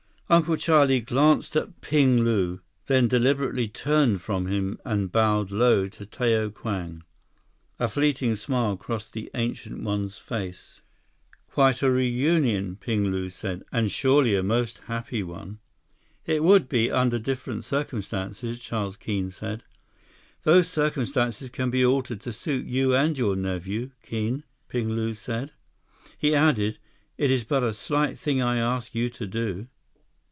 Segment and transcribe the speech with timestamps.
[0.29, 6.05] Uncle Charlie glanced at Ping Lu, then deliberately turned from him and bowed low to
[6.05, 7.03] Tao Kwang.
[7.79, 10.79] A fleeting smile crossed the Ancient One's face.
[11.53, 13.65] 153 "Quite a reunion," Ping Lu said.
[13.73, 15.59] "And surely a most happy one."
[16.25, 19.65] "It would be, under different circumstances," Charles Keene said.
[20.43, 25.51] "Those circumstances can be altered to suit you and your nephew, Keene," Ping Lu said.
[26.17, 26.77] He added,
[27.17, 29.67] "It is but a slight thing I ask you to do."